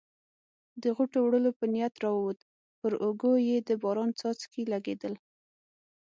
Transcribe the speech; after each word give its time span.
د 0.83 0.85
غوټو 0.95 1.17
وړلو 1.23 1.51
په 1.59 1.65
نیت 1.73 1.93
راووت، 2.03 2.39
پر 2.79 2.91
اوږو 3.03 3.33
یې 3.47 3.57
د 3.67 3.69
باران 3.83 4.09
څاڅکي 4.19 4.63
لګېدل. 4.73 5.13